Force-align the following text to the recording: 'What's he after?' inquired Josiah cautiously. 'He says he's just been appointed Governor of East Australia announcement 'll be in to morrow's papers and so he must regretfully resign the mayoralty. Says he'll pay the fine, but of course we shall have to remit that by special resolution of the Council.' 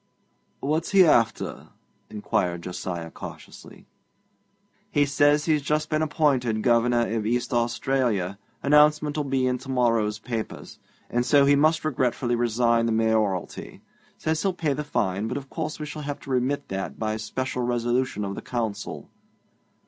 'What's 0.61 0.89
he 0.93 1.05
after?' 1.05 1.67
inquired 2.09 2.63
Josiah 2.63 3.11
cautiously. 3.11 3.85
'He 4.89 5.05
says 5.05 5.45
he's 5.45 5.61
just 5.61 5.91
been 5.91 6.01
appointed 6.01 6.63
Governor 6.63 7.05
of 7.15 7.27
East 7.27 7.53
Australia 7.53 8.39
announcement 8.63 9.15
'll 9.15 9.23
be 9.25 9.45
in 9.45 9.59
to 9.59 9.69
morrow's 9.69 10.17
papers 10.17 10.79
and 11.11 11.23
so 11.23 11.45
he 11.45 11.55
must 11.55 11.85
regretfully 11.85 12.33
resign 12.33 12.87
the 12.87 12.91
mayoralty. 12.91 13.81
Says 14.17 14.41
he'll 14.41 14.53
pay 14.53 14.73
the 14.73 14.83
fine, 14.83 15.27
but 15.27 15.37
of 15.37 15.51
course 15.51 15.79
we 15.79 15.85
shall 15.85 16.01
have 16.01 16.19
to 16.21 16.31
remit 16.31 16.69
that 16.69 16.97
by 16.97 17.15
special 17.15 17.61
resolution 17.61 18.25
of 18.25 18.33
the 18.33 18.41
Council.' 18.41 19.07